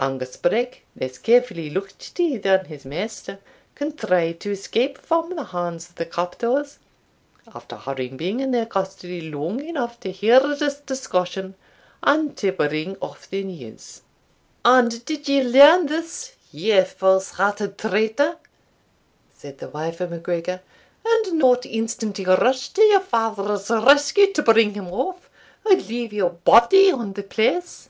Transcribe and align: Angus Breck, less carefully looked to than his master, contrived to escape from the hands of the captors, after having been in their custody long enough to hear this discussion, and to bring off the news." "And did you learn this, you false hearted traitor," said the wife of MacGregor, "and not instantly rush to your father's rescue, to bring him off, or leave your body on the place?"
Angus 0.00 0.36
Breck, 0.36 0.82
less 0.96 1.16
carefully 1.16 1.70
looked 1.70 2.16
to 2.16 2.38
than 2.40 2.64
his 2.64 2.84
master, 2.84 3.38
contrived 3.76 4.40
to 4.40 4.50
escape 4.50 4.98
from 4.98 5.36
the 5.36 5.44
hands 5.44 5.88
of 5.88 5.94
the 5.94 6.04
captors, 6.04 6.80
after 7.54 7.76
having 7.76 8.16
been 8.16 8.40
in 8.40 8.50
their 8.50 8.66
custody 8.66 9.20
long 9.30 9.64
enough 9.64 10.00
to 10.00 10.10
hear 10.10 10.40
this 10.40 10.80
discussion, 10.80 11.54
and 12.02 12.36
to 12.36 12.50
bring 12.50 12.96
off 13.00 13.30
the 13.30 13.44
news." 13.44 14.02
"And 14.64 15.04
did 15.04 15.28
you 15.28 15.44
learn 15.44 15.86
this, 15.86 16.34
you 16.50 16.82
false 16.82 17.30
hearted 17.30 17.78
traitor," 17.78 18.38
said 19.36 19.58
the 19.58 19.68
wife 19.68 20.00
of 20.00 20.10
MacGregor, 20.10 20.62
"and 21.06 21.38
not 21.38 21.64
instantly 21.64 22.24
rush 22.24 22.70
to 22.70 22.82
your 22.82 22.98
father's 22.98 23.70
rescue, 23.70 24.32
to 24.32 24.42
bring 24.42 24.74
him 24.74 24.88
off, 24.88 25.30
or 25.64 25.76
leave 25.76 26.12
your 26.12 26.30
body 26.30 26.90
on 26.90 27.12
the 27.12 27.22
place?" 27.22 27.88